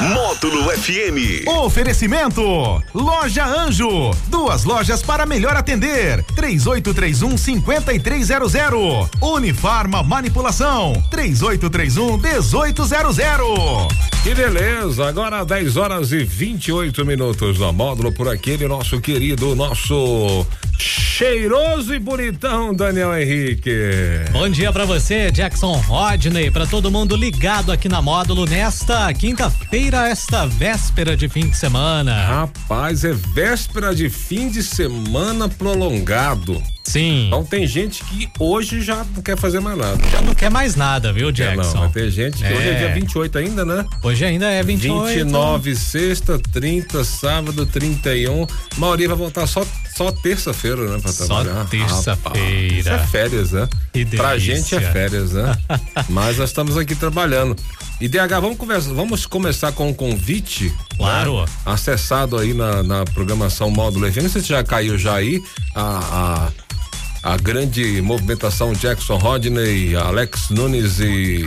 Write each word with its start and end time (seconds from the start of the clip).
Módulo 0.00 0.70
FM. 0.70 1.46
Oferecimento: 1.46 2.82
Loja 2.92 3.46
Anjo. 3.46 4.10
Duas 4.28 4.64
lojas 4.64 5.02
para 5.02 5.24
melhor 5.24 5.56
atender. 5.56 6.22
3831 6.34 7.38
5300. 7.38 9.08
Unifarma 9.20 10.02
Manipulação. 10.02 10.92
3831 11.10 12.18
1800. 12.18 13.88
Que 14.22 14.34
beleza, 14.34 15.06
agora 15.06 15.44
10 15.44 15.76
horas 15.76 16.12
e 16.12 16.24
28 16.24 17.04
minutos 17.04 17.58
no 17.58 17.72
módulo 17.72 18.12
por 18.12 18.28
aquele 18.28 18.66
nosso 18.66 19.00
querido, 19.00 19.54
nosso 19.54 20.46
cheiroso 20.78 21.94
e 21.94 21.98
bonitão 21.98 22.74
Daniel 22.74 23.16
Henrique. 23.16 23.70
Bom 24.32 24.48
dia 24.48 24.72
para 24.72 24.84
você, 24.84 25.30
Jackson 25.30 25.72
Rodney, 25.72 26.50
para 26.50 26.66
todo 26.66 26.90
mundo 26.90 27.16
ligado 27.16 27.70
aqui 27.70 27.88
na 27.88 28.02
módulo 28.02 28.44
nesta 28.44 29.12
quinta-feira, 29.14 30.08
esta 30.08 30.46
véspera 30.46 31.16
de 31.16 31.28
fim 31.28 31.48
de 31.48 31.56
semana. 31.56 32.24
Rapaz, 32.24 33.04
é 33.04 33.12
véspera 33.12 33.94
de 33.94 34.10
fim 34.10 34.48
de 34.48 34.62
semana 34.62 35.48
prolongado. 35.48 36.62
Sim. 36.84 37.26
Então 37.26 37.44
tem 37.44 37.66
gente 37.66 38.04
que 38.04 38.28
hoje 38.38 38.82
já 38.82 39.04
não 39.14 39.22
quer 39.22 39.36
fazer 39.36 39.58
mais 39.58 39.76
nada. 39.76 39.98
Já 40.10 40.20
não 40.20 40.34
quer 40.34 40.50
mais 40.50 40.76
nada, 40.76 41.12
viu, 41.12 41.32
Jackson? 41.32 41.78
É, 41.78 41.80
não, 41.80 41.90
tem 41.90 42.10
gente 42.10 42.38
que 42.38 42.44
é. 42.44 42.52
hoje 42.52 42.68
é 42.68 42.74
dia 42.74 42.94
28 42.94 43.38
ainda, 43.38 43.64
né? 43.64 43.84
Hoje 44.02 44.24
ainda 44.24 44.50
é 44.50 44.62
28. 44.62 45.24
29, 45.24 45.74
sexta, 45.76 46.38
30, 46.38 47.02
sábado, 47.02 47.64
31. 47.66 48.44
A 48.44 48.46
maioria 48.76 49.08
vai 49.08 49.16
voltar 49.16 49.46
só 49.46 49.66
só 49.96 50.10
terça-feira, 50.10 50.88
né? 50.88 50.98
Pra 51.00 51.12
só 51.12 51.44
terça-feira. 51.70 52.74
Isso 52.74 52.88
é 52.88 52.98
férias, 53.06 53.52
né? 53.52 53.68
Que 53.92 54.04
pra 54.04 54.36
gente 54.38 54.74
é 54.74 54.80
férias, 54.80 55.32
né? 55.32 55.56
Mas 56.10 56.36
nós 56.36 56.50
estamos 56.50 56.76
aqui 56.76 56.94
trabalhando. 56.94 57.56
E 58.00 58.08
DH, 58.08 58.40
vamos 58.40 58.58
conversar, 58.58 58.92
vamos 58.92 59.26
começar 59.26 59.72
com 59.72 59.88
um 59.88 59.94
convite. 59.94 60.72
Claro. 60.96 61.42
Né? 61.42 61.46
Acessado 61.64 62.38
aí 62.38 62.52
na, 62.52 62.82
na 62.82 63.04
programação 63.04 63.70
Módulo 63.70 64.10
FM. 64.10 64.28
Se 64.28 64.40
já 64.40 64.64
caiu 64.64 64.98
já 64.98 65.14
aí 65.14 65.42
a, 65.74 66.48
a 66.50 66.52
a 67.24 67.38
grande 67.38 68.02
movimentação 68.02 68.74
Jackson 68.74 69.16
Rodney, 69.16 69.96
Alex 69.96 70.50
Nunes 70.50 71.00
e, 71.00 71.42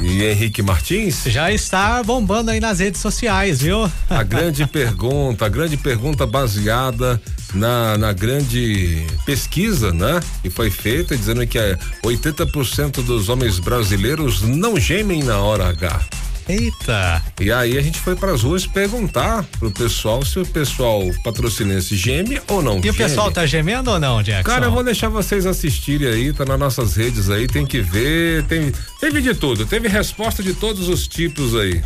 e 0.00 0.24
Henrique 0.24 0.62
Martins? 0.62 1.24
Já 1.26 1.52
está 1.52 2.02
bombando 2.02 2.50
aí 2.50 2.58
nas 2.58 2.78
redes 2.78 3.02
sociais, 3.02 3.60
viu? 3.60 3.92
A 4.08 4.22
grande 4.22 4.64
pergunta, 4.66 5.44
a 5.44 5.48
grande 5.50 5.76
pergunta 5.76 6.26
baseada 6.26 7.20
na, 7.52 7.98
na 7.98 8.12
grande 8.14 9.04
pesquisa, 9.26 9.92
né? 9.92 10.18
Que 10.40 10.48
foi 10.48 10.70
feita 10.70 11.14
dizendo 11.14 11.46
que 11.46 11.58
80% 12.02 13.02
dos 13.04 13.28
homens 13.28 13.58
brasileiros 13.58 14.40
não 14.40 14.80
gemem 14.80 15.22
na 15.22 15.38
hora 15.38 15.68
H. 15.68 16.00
Eita! 16.48 17.22
E 17.38 17.52
aí 17.52 17.76
a 17.76 17.82
gente 17.82 18.00
foi 18.00 18.16
para 18.16 18.32
as 18.32 18.42
ruas 18.42 18.66
perguntar 18.66 19.44
pro 19.58 19.70
pessoal 19.70 20.24
se 20.24 20.38
o 20.38 20.46
pessoal 20.46 21.02
patrocinense 21.22 21.94
geme 21.94 22.40
ou 22.48 22.62
não. 22.62 22.78
E 22.78 22.82
geme. 22.82 22.90
o 22.90 22.94
pessoal 22.94 23.30
tá 23.30 23.44
gemendo 23.44 23.90
ou 23.90 24.00
não, 24.00 24.22
Jackson? 24.22 24.44
Cara, 24.44 24.66
eu 24.66 24.72
vou 24.72 24.82
deixar 24.82 25.10
vocês 25.10 25.44
assistirem 25.44 26.08
aí, 26.08 26.32
tá 26.32 26.46
nas 26.46 26.58
nossas 26.58 26.96
redes 26.96 27.28
aí, 27.28 27.46
tem 27.46 27.66
que 27.66 27.82
ver, 27.82 28.44
tem, 28.44 28.72
teve 28.98 29.20
de 29.20 29.34
tudo, 29.34 29.66
teve 29.66 29.88
resposta 29.88 30.42
de 30.42 30.54
todos 30.54 30.88
os 30.88 31.06
tipos 31.06 31.54
aí. 31.54 31.82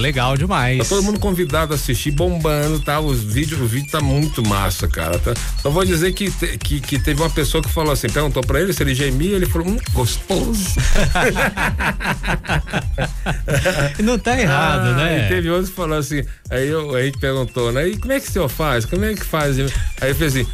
Legal 0.00 0.34
demais. 0.34 0.78
Tá 0.78 0.96
todo 0.96 1.02
mundo 1.02 1.20
convidado 1.20 1.74
a 1.74 1.76
assistir, 1.76 2.10
bombando, 2.10 2.80
tá? 2.80 2.98
Os 2.98 3.22
vídeos, 3.22 3.60
o 3.60 3.66
vídeo 3.66 3.90
tá 3.90 4.00
muito 4.00 4.42
massa, 4.48 4.88
cara. 4.88 5.18
Tá? 5.18 5.34
Então 5.58 5.70
vou 5.70 5.84
dizer 5.84 6.14
que, 6.14 6.30
que, 6.30 6.80
que 6.80 6.98
teve 6.98 7.20
uma 7.20 7.28
pessoa 7.28 7.62
que 7.62 7.68
falou 7.68 7.92
assim, 7.92 8.08
perguntou 8.08 8.42
pra 8.42 8.60
ele 8.60 8.72
se 8.72 8.82
ele 8.82 8.94
gemia, 8.94 9.36
ele 9.36 9.44
falou, 9.44 9.68
hum, 9.68 9.76
gostoso. 9.92 10.70
Não 14.02 14.18
tá 14.18 14.40
errado, 14.40 14.88
ah, 14.88 14.94
né? 14.94 15.26
E 15.26 15.28
teve 15.28 15.50
outro 15.50 15.68
que 15.68 15.76
falou 15.76 15.98
assim, 15.98 16.24
aí 16.48 16.66
eu, 16.66 16.96
a 16.96 17.02
gente 17.02 17.18
perguntou, 17.18 17.70
né? 17.70 17.88
E 17.88 17.98
como 17.98 18.14
é 18.14 18.20
que 18.20 18.28
o 18.28 18.32
senhor 18.32 18.48
faz? 18.48 18.86
Como 18.86 19.04
é 19.04 19.12
que 19.12 19.24
faz? 19.24 19.58
Aí 19.58 19.66
ele 20.02 20.14
fez 20.14 20.34
assim, 20.34 20.46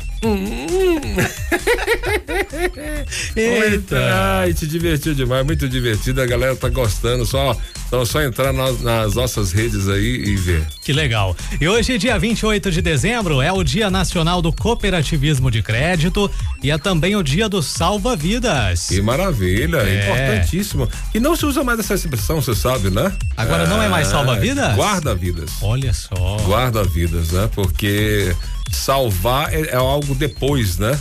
Eita! 3.36 4.40
Ai, 4.40 4.54
te 4.54 4.66
divertiu 4.66 5.14
demais, 5.14 5.44
muito 5.44 5.68
divertido. 5.68 6.22
A 6.22 6.26
galera 6.26 6.56
tá 6.56 6.68
gostando. 6.68 7.26
Só, 7.26 7.56
então 7.86 8.04
só 8.04 8.22
entrar 8.22 8.52
nas, 8.52 8.80
nas, 8.80 9.14
nossas 9.14 9.52
redes 9.52 9.88
aí 9.88 10.24
e 10.26 10.36
ver. 10.36 10.66
Que 10.82 10.92
legal. 10.92 11.36
E 11.60 11.68
hoje, 11.68 11.98
dia 11.98 12.18
28 12.18 12.70
de 12.70 12.82
dezembro, 12.82 13.40
é 13.42 13.52
o 13.52 13.62
Dia 13.62 13.90
Nacional 13.90 14.40
do 14.40 14.52
Cooperativismo 14.52 15.50
de 15.50 15.62
Crédito 15.62 16.30
e 16.62 16.70
é 16.70 16.78
também 16.78 17.14
o 17.16 17.22
Dia 17.22 17.48
do 17.48 17.62
Salva 17.62 18.16
Vidas. 18.16 18.88
Que 18.88 19.02
maravilha, 19.02 19.78
é. 19.78 20.04
importantíssimo. 20.04 20.88
E 21.14 21.20
não 21.20 21.36
se 21.36 21.44
usa 21.46 21.62
mais 21.62 21.78
essa 21.78 21.94
expressão, 21.94 22.40
você 22.40 22.54
sabe, 22.54 22.90
né? 22.90 23.12
Agora 23.36 23.64
é, 23.64 23.66
não 23.66 23.82
é 23.82 23.88
mais 23.88 24.08
salva 24.08 24.36
vidas? 24.36 24.74
Guarda 24.74 25.14
vidas. 25.14 25.50
Olha 25.60 25.92
só. 25.92 26.36
Guarda 26.44 26.82
vidas, 26.84 27.32
né? 27.32 27.48
Porque 27.54 28.34
salvar 28.70 29.52
é, 29.52 29.60
é 29.68 29.76
algo 29.76 30.14
depois, 30.14 30.78
né? 30.78 30.98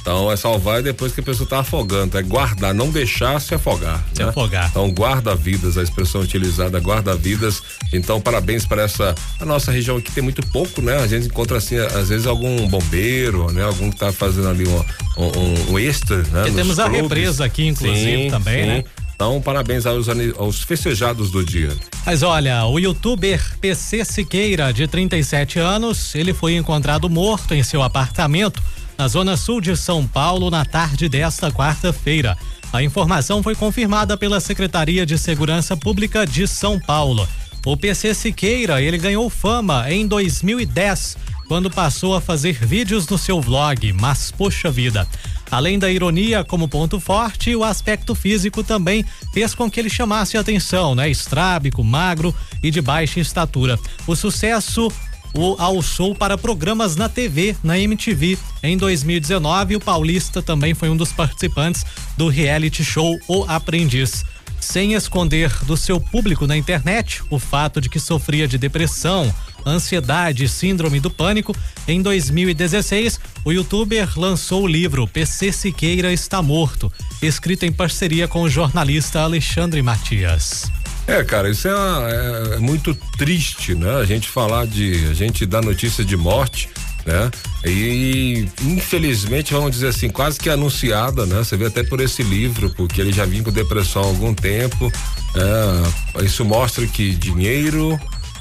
Então 0.00 0.32
é 0.32 0.36
salvar 0.36 0.82
depois 0.82 1.12
que 1.12 1.20
a 1.20 1.22
pessoa 1.22 1.44
está 1.44 1.60
afogando, 1.60 2.16
é 2.16 2.22
guardar, 2.22 2.74
não 2.74 2.90
deixar 2.90 3.38
se 3.40 3.54
afogar. 3.54 4.02
Se 4.14 4.22
né? 4.22 4.30
afogar. 4.30 4.68
Então 4.70 4.88
guarda-vidas, 4.90 5.76
a 5.76 5.82
expressão 5.82 6.22
utilizada, 6.22 6.78
guarda-vidas. 6.78 7.62
Então 7.92 8.20
parabéns 8.20 8.64
para 8.64 8.82
essa 8.82 9.14
a 9.38 9.44
nossa 9.44 9.70
região 9.70 9.98
aqui 9.98 10.10
tem 10.10 10.22
muito 10.22 10.44
pouco, 10.46 10.80
né? 10.80 10.96
A 10.96 11.06
gente 11.06 11.26
encontra 11.26 11.58
assim 11.58 11.76
às 11.76 12.08
vezes 12.08 12.26
algum 12.26 12.66
bombeiro, 12.68 13.52
né? 13.52 13.62
Algum 13.62 13.90
que 13.90 13.96
está 13.96 14.10
fazendo 14.10 14.48
ali 14.48 14.66
um, 14.66 14.78
um, 15.18 15.72
um 15.72 15.78
extra, 15.78 16.16
né? 16.16 16.48
E 16.48 16.52
temos 16.52 16.76
clubes. 16.76 16.78
a 16.78 16.88
represa 16.88 17.44
aqui, 17.44 17.66
inclusive, 17.66 18.24
sim, 18.24 18.30
também, 18.30 18.62
sim. 18.62 18.66
né? 18.66 18.84
Então, 19.20 19.38
parabéns 19.38 19.84
aos, 19.84 20.06
aos 20.38 20.62
festejados 20.62 21.30
do 21.30 21.44
dia. 21.44 21.76
Mas 22.06 22.22
olha, 22.22 22.64
o 22.64 22.78
youtuber 22.78 23.38
PC 23.60 24.02
Siqueira, 24.02 24.72
de 24.72 24.88
37 24.88 25.58
anos, 25.58 26.14
ele 26.14 26.32
foi 26.32 26.56
encontrado 26.56 27.06
morto 27.10 27.52
em 27.52 27.62
seu 27.62 27.82
apartamento 27.82 28.62
na 28.96 29.06
zona 29.08 29.36
sul 29.36 29.60
de 29.60 29.76
São 29.76 30.06
Paulo 30.06 30.50
na 30.50 30.64
tarde 30.64 31.06
desta 31.06 31.52
quarta-feira. 31.52 32.34
A 32.72 32.82
informação 32.82 33.42
foi 33.42 33.54
confirmada 33.54 34.16
pela 34.16 34.40
Secretaria 34.40 35.04
de 35.04 35.18
Segurança 35.18 35.76
Pública 35.76 36.26
de 36.26 36.48
São 36.48 36.80
Paulo. 36.80 37.28
O 37.66 37.76
PC 37.76 38.14
Siqueira, 38.14 38.80
ele 38.80 38.96
ganhou 38.96 39.28
fama 39.28 39.84
em 39.92 40.06
2010, 40.06 41.18
quando 41.46 41.70
passou 41.70 42.14
a 42.14 42.22
fazer 42.22 42.54
vídeos 42.54 43.06
no 43.06 43.18
seu 43.18 43.38
vlog, 43.38 43.92
mas 43.92 44.30
poxa 44.30 44.70
vida. 44.70 45.06
Além 45.50 45.78
da 45.78 45.90
ironia 45.90 46.44
como 46.44 46.68
ponto 46.68 47.00
forte, 47.00 47.54
o 47.56 47.64
aspecto 47.64 48.14
físico 48.14 48.62
também 48.62 49.04
fez 49.32 49.54
com 49.54 49.70
que 49.70 49.80
ele 49.80 49.90
chamasse 49.90 50.36
atenção, 50.36 50.94
né? 50.94 51.10
Estrábico, 51.10 51.82
magro 51.82 52.34
e 52.62 52.70
de 52.70 52.80
baixa 52.80 53.18
estatura. 53.18 53.78
O 54.06 54.14
sucesso 54.14 54.90
o 55.34 55.54
alçou 55.58 56.14
para 56.14 56.36
programas 56.36 56.96
na 56.96 57.08
TV, 57.08 57.56
na 57.62 57.78
MTV. 57.78 58.38
Em 58.62 58.76
2019, 58.76 59.76
o 59.76 59.80
Paulista 59.80 60.42
também 60.42 60.74
foi 60.74 60.88
um 60.88 60.96
dos 60.96 61.12
participantes 61.12 61.84
do 62.16 62.28
reality 62.28 62.84
show 62.84 63.18
O 63.28 63.44
Aprendiz 63.44 64.24
sem 64.60 64.92
esconder 64.92 65.50
do 65.64 65.76
seu 65.76 65.98
público 65.98 66.46
na 66.46 66.56
internet 66.56 67.22
o 67.30 67.38
fato 67.38 67.80
de 67.80 67.88
que 67.88 67.98
sofria 67.98 68.46
de 68.46 68.58
depressão, 68.58 69.34
ansiedade 69.66 70.48
síndrome 70.48 71.00
do 71.00 71.10
pânico, 71.10 71.54
em 71.86 72.02
2016, 72.02 73.20
o 73.44 73.52
youtuber 73.52 74.08
lançou 74.18 74.62
o 74.62 74.66
livro 74.66 75.06
PC 75.06 75.52
Siqueira 75.52 76.12
está 76.12 76.42
morto, 76.42 76.92
escrito 77.22 77.64
em 77.64 77.72
parceria 77.72 78.28
com 78.28 78.42
o 78.42 78.48
jornalista 78.48 79.20
Alexandre 79.20 79.82
Matias. 79.82 80.70
É, 81.06 81.24
cara, 81.24 81.50
isso 81.50 81.66
é, 81.66 81.72
é, 81.72 82.54
é 82.54 82.58
muito 82.58 82.94
triste, 83.16 83.74
né? 83.74 83.96
A 83.96 84.04
gente 84.04 84.28
falar 84.28 84.66
de, 84.66 85.08
a 85.10 85.14
gente 85.14 85.44
dar 85.44 85.62
notícia 85.62 86.04
de 86.04 86.16
morte 86.16 86.68
né? 87.04 87.30
E 87.64 88.48
infelizmente, 88.62 89.52
vamos 89.52 89.72
dizer 89.72 89.88
assim, 89.88 90.08
quase 90.08 90.38
que 90.38 90.48
anunciada, 90.48 91.26
né? 91.26 91.38
Você 91.38 91.56
vê 91.56 91.66
até 91.66 91.82
por 91.82 92.00
esse 92.00 92.22
livro, 92.22 92.70
porque 92.70 93.00
ele 93.00 93.12
já 93.12 93.24
vinha 93.24 93.42
com 93.42 93.50
depressão 93.50 94.02
há 94.02 94.06
algum 94.06 94.34
tempo. 94.34 94.90
É, 95.34 96.24
isso 96.24 96.44
mostra 96.44 96.86
que 96.86 97.14
dinheiro, 97.14 97.98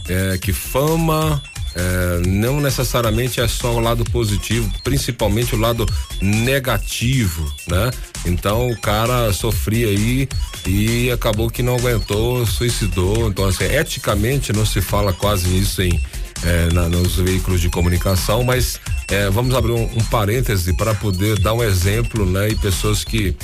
é, 0.10 0.38
que 0.38 0.52
fama, 0.52 1.42
é, 1.76 2.28
não 2.28 2.60
necessariamente 2.60 3.40
é 3.40 3.48
só 3.48 3.76
o 3.76 3.80
lado 3.80 4.04
positivo, 4.06 4.70
principalmente 4.84 5.56
o 5.56 5.60
lado 5.60 5.86
negativo, 6.22 7.46
né? 7.68 7.92
Então 8.26 8.68
o 8.68 8.78
cara 8.82 9.32
sofria 9.32 9.88
aí 9.88 10.28
e 10.68 11.12
acabou 11.12 11.50
que 11.50 11.64
não 11.64 11.76
aguentou, 11.76 12.46
suicidou. 12.46 13.30
Então, 13.30 13.46
assim, 13.46 13.66
eticamente 13.66 14.52
não 14.52 14.66
se 14.66 14.82
fala 14.82 15.14
quase 15.14 15.58
isso 15.58 15.82
em 15.82 16.00
é, 16.44 16.72
na, 16.74 16.88
nos 16.88 17.16
veículos 17.16 17.62
de 17.62 17.70
comunicação, 17.70 18.44
mas 18.44 18.80
é, 19.10 19.30
vamos 19.30 19.54
abrir 19.54 19.74
um, 19.74 19.84
um 19.84 20.04
parêntese 20.06 20.74
para 20.74 20.94
poder 20.96 21.38
dar 21.40 21.54
um 21.54 21.64
exemplo, 21.64 22.26
né? 22.26 22.50
E 22.50 22.56
pessoas 22.56 23.04
que 23.04 23.36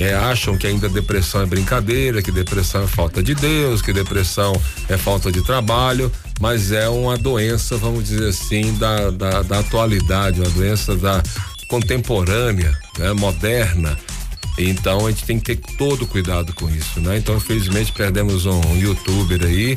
é, 0.00 0.14
acham 0.14 0.56
que 0.56 0.66
ainda 0.66 0.88
depressão 0.88 1.42
é 1.42 1.46
brincadeira, 1.46 2.22
que 2.22 2.32
depressão 2.32 2.82
é 2.82 2.86
falta 2.86 3.22
de 3.22 3.34
Deus, 3.34 3.82
que 3.82 3.92
depressão 3.92 4.52
é 4.88 4.96
falta 4.96 5.30
de 5.30 5.42
trabalho, 5.42 6.10
mas 6.40 6.72
é 6.72 6.88
uma 6.88 7.18
doença, 7.18 7.76
vamos 7.76 8.04
dizer 8.04 8.30
assim, 8.30 8.74
da, 8.78 9.10
da, 9.10 9.42
da 9.42 9.58
atualidade, 9.58 10.40
uma 10.40 10.48
doença 10.50 10.96
da 10.96 11.22
contemporânea, 11.68 12.76
né, 12.98 13.12
moderna. 13.12 13.96
Então 14.58 15.06
a 15.06 15.10
gente 15.10 15.24
tem 15.24 15.38
que 15.38 15.54
ter 15.54 15.76
todo 15.76 16.06
cuidado 16.06 16.54
com 16.54 16.68
isso, 16.70 16.98
né? 17.00 17.16
Então, 17.16 17.36
infelizmente, 17.36 17.92
perdemos 17.92 18.46
um, 18.46 18.60
um 18.68 18.76
youtuber 18.78 19.44
aí. 19.44 19.74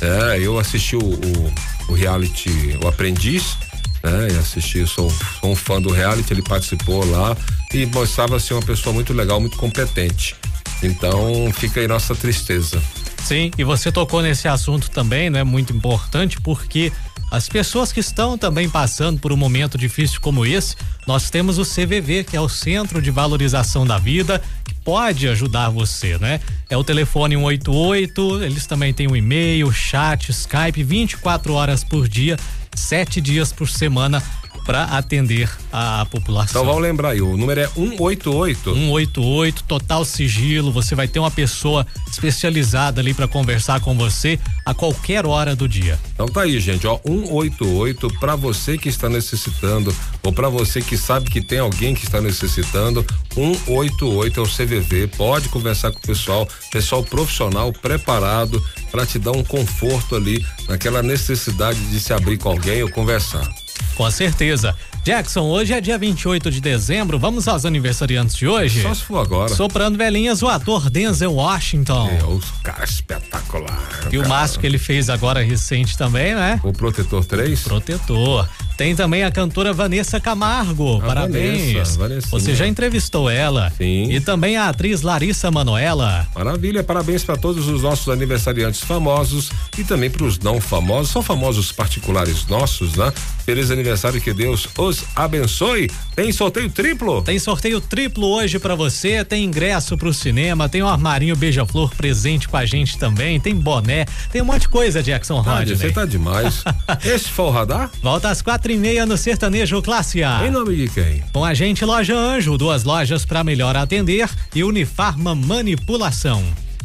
É, 0.00 0.38
eu 0.40 0.58
assisti 0.58 0.96
o, 0.96 1.00
o, 1.00 1.54
o 1.88 1.94
reality 1.94 2.78
O 2.82 2.88
Aprendiz, 2.88 3.56
né? 4.02 4.28
E 4.32 4.38
assisti, 4.38 4.86
sou, 4.86 5.10
sou, 5.40 5.50
um 5.50 5.56
fã 5.56 5.80
do 5.80 5.90
reality, 5.90 6.32
ele 6.32 6.42
participou 6.42 7.04
lá 7.04 7.36
e 7.72 7.86
mostrava 7.86 8.38
ser 8.38 8.54
uma 8.54 8.62
pessoa 8.62 8.92
muito 8.92 9.12
legal, 9.12 9.40
muito 9.40 9.56
competente. 9.56 10.36
Então 10.82 11.50
fica 11.52 11.80
aí 11.80 11.88
nossa 11.88 12.14
tristeza. 12.14 12.80
Sim, 13.22 13.50
e 13.58 13.64
você 13.64 13.90
tocou 13.90 14.22
nesse 14.22 14.46
assunto 14.46 14.90
também, 14.90 15.30
né? 15.30 15.42
Muito 15.42 15.72
importante, 15.72 16.40
porque 16.40 16.92
as 17.30 17.48
pessoas 17.48 17.90
que 17.90 17.98
estão 17.98 18.38
também 18.38 18.68
passando 18.68 19.18
por 19.18 19.32
um 19.32 19.36
momento 19.36 19.76
difícil 19.76 20.20
como 20.20 20.46
esse, 20.46 20.76
nós 21.06 21.28
temos 21.28 21.58
o 21.58 21.64
CVV, 21.64 22.22
que 22.22 22.36
é 22.36 22.40
o 22.40 22.48
Centro 22.48 23.02
de 23.02 23.10
Valorização 23.10 23.84
da 23.84 23.98
Vida, 23.98 24.40
que 24.64 24.74
pode 24.74 25.26
ajudar 25.28 25.70
você, 25.70 26.16
né? 26.18 26.40
É 26.70 26.76
o 26.76 26.84
telefone 26.84 27.34
188, 27.34 28.44
eles 28.44 28.66
também 28.66 28.94
têm 28.94 29.08
um 29.08 29.16
e-mail, 29.16 29.72
chat, 29.72 30.30
Skype, 30.30 30.84
24 30.84 31.52
horas 31.52 31.82
por 31.82 32.06
dia 32.08 32.36
sete 32.76 33.20
dias 33.20 33.52
por 33.52 33.68
semana 33.68 34.22
para 34.66 34.82
atender 34.84 35.48
a 35.72 36.04
população. 36.10 36.60
Então 36.62 36.66
vamos 36.66 36.82
lembrar 36.82 37.10
aí, 37.10 37.22
o 37.22 37.36
número 37.36 37.60
é 37.60 37.68
188. 37.68 38.74
188, 38.74 39.64
total 39.64 40.04
sigilo. 40.04 40.72
Você 40.72 40.96
vai 40.96 41.06
ter 41.06 41.20
uma 41.20 41.30
pessoa 41.30 41.86
especializada 42.10 43.00
ali 43.00 43.14
para 43.14 43.28
conversar 43.28 43.80
com 43.80 43.96
você 43.96 44.38
a 44.64 44.74
qualquer 44.74 45.24
hora 45.24 45.54
do 45.54 45.68
dia. 45.68 45.98
Então 46.12 46.26
tá 46.26 46.42
aí, 46.42 46.58
gente, 46.58 46.84
ó, 46.84 46.98
188 47.06 48.08
para 48.18 48.34
você 48.34 48.76
que 48.76 48.88
está 48.88 49.08
necessitando 49.08 49.94
ou 50.26 50.32
para 50.32 50.48
você 50.48 50.82
que 50.82 50.98
sabe 50.98 51.30
que 51.30 51.40
tem 51.40 51.60
alguém 51.60 51.94
que 51.94 52.04
está 52.04 52.20
necessitando, 52.20 53.06
188 53.32 54.40
é 54.40 54.42
o 54.42 54.46
CVV. 54.46 55.06
Pode 55.16 55.48
conversar 55.48 55.92
com 55.92 55.98
o 55.98 56.02
pessoal, 56.02 56.48
pessoal 56.72 57.04
profissional 57.04 57.72
preparado 57.72 58.60
para 58.90 59.06
te 59.06 59.20
dar 59.20 59.30
um 59.30 59.44
conforto 59.44 60.16
ali 60.16 60.44
naquela 60.68 61.00
necessidade 61.00 61.78
de 61.86 62.00
se 62.00 62.12
abrir 62.12 62.38
com 62.38 62.48
alguém 62.48 62.82
ou 62.82 62.90
conversar. 62.90 63.48
Com 63.94 64.10
certeza. 64.10 64.74
Jackson, 65.04 65.42
hoje 65.42 65.72
é 65.72 65.80
dia 65.80 65.96
28 65.96 66.50
de 66.50 66.60
dezembro. 66.60 67.16
Vamos 67.16 67.46
aos 67.46 67.64
aniversariantes 67.64 68.34
de 68.34 68.48
hoje? 68.48 68.82
Só 68.82 68.92
se 68.92 69.02
for 69.02 69.18
agora. 69.18 69.54
Soprando 69.54 69.96
velhinhas, 69.96 70.42
o 70.42 70.48
ator 70.48 70.90
Denzel 70.90 71.32
Washington. 71.32 72.10
É, 72.10 72.24
os 72.24 72.50
cara 72.64 72.84
espetacular. 72.84 74.08
E 74.10 74.18
o 74.18 74.28
máximo 74.28 74.62
que 74.62 74.66
ele 74.66 74.78
fez 74.78 75.08
agora 75.08 75.40
recente 75.40 75.96
também, 75.96 76.34
né? 76.34 76.60
O 76.64 76.72
Protetor 76.72 77.24
3? 77.24 77.60
Protetor. 77.62 78.48
Tem 78.76 78.94
também 78.94 79.24
a 79.24 79.30
cantora 79.30 79.72
Vanessa 79.72 80.20
Camargo. 80.20 80.98
A 81.02 81.06
Parabéns. 81.06 81.96
Vanessa, 81.96 82.28
Você 82.28 82.54
já 82.54 82.66
entrevistou 82.66 83.30
ela. 83.30 83.72
Sim. 83.76 84.10
E 84.10 84.20
também 84.20 84.56
a 84.56 84.68
atriz 84.68 85.00
Larissa 85.02 85.50
Manoela. 85.50 86.26
Maravilha. 86.34 86.82
Parabéns 86.84 87.24
para 87.24 87.36
todos 87.36 87.68
os 87.68 87.82
nossos 87.82 88.08
aniversariantes 88.08 88.80
famosos 88.80 89.50
e 89.78 89.84
também 89.84 90.10
para 90.10 90.24
os 90.24 90.38
não 90.38 90.60
famosos. 90.60 91.10
São 91.10 91.22
famosos 91.22 91.72
particulares 91.72 92.46
nossos, 92.46 92.96
né? 92.96 93.12
Feliz 93.44 93.70
aniversário, 93.70 94.20
que 94.20 94.34
Deus 94.34 94.68
os 94.76 95.04
abençoe. 95.14 95.88
Tem 96.14 96.30
sorteio 96.32 96.68
triplo? 96.68 97.22
Tem 97.22 97.38
sorteio 97.38 97.80
triplo 97.80 98.26
hoje 98.26 98.58
para 98.58 98.74
você. 98.74 99.24
Tem 99.24 99.44
ingresso 99.44 99.96
pro 99.96 100.12
cinema, 100.12 100.68
tem 100.68 100.82
um 100.82 100.88
armarinho 100.88 101.36
beija-flor 101.36 101.94
presente 101.94 102.48
com 102.48 102.56
a 102.56 102.66
gente 102.66 102.98
também, 102.98 103.38
tem 103.40 103.54
boné, 103.54 104.04
tem 104.30 104.42
um 104.42 104.44
monte 104.44 104.62
de 104.62 104.68
coisa, 104.68 105.02
Jackson 105.02 105.40
Rodney. 105.40 105.76
Você 105.76 105.90
tá 105.90 106.04
demais. 106.04 106.62
Esse 107.04 107.28
foi 107.28 107.46
o 107.46 107.50
radar? 107.50 107.90
Volta 108.02 108.28
às 108.28 108.42
quatro 108.42 108.65
quatro 108.66 108.72
e 108.72 108.78
meia 108.78 109.06
no 109.06 109.16
Sertanejo 109.16 109.80
Classe 109.80 110.24
A. 110.24 110.44
Em 110.44 110.50
nome 110.50 110.74
de 110.74 110.88
quem? 110.88 111.22
Com 111.32 111.44
a 111.44 111.54
gente 111.54 111.84
Loja 111.84 112.16
Anjo, 112.16 112.58
duas 112.58 112.82
lojas 112.82 113.24
para 113.24 113.44
melhor 113.44 113.76
atender 113.76 114.28
e 114.54 114.64
Unifarma 114.64 115.36
Manipulação. 115.36 116.42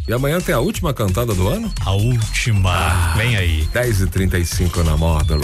E 0.07 0.13
amanhã 0.13 0.39
tem 0.39 0.53
a 0.53 0.59
última 0.59 0.93
cantada 0.93 1.33
do 1.33 1.47
ano? 1.47 1.73
A 1.83 1.91
última. 1.91 2.71
Ah, 2.71 3.13
Vem 3.17 3.35
aí. 3.35 3.67
10 3.73 4.01
e 4.01 4.07
35 4.07 4.83
na 4.83 4.95
Módulo. 4.95 5.43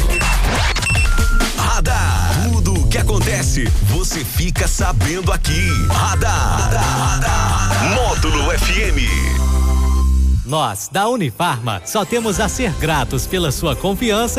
Radar. 1.58 2.52
Tudo 2.54 2.82
o 2.82 2.88
que 2.88 3.00
acontece, 3.00 3.64
você 3.86 4.24
fica 4.24 4.68
sabendo 4.68 5.32
aqui. 5.32 5.68
Radar. 5.90 6.60
Radar. 6.60 7.00
Radar. 7.00 7.96
Módulo 7.96 8.44
FM. 8.60 9.48
Nós, 10.48 10.90
da 10.90 11.10
Unifarma, 11.10 11.82
só 11.84 12.06
temos 12.06 12.40
a 12.40 12.48
ser 12.48 12.72
gratos 12.80 13.28
pela 13.28 13.52
sua 13.52 13.76
confiança 13.76 14.36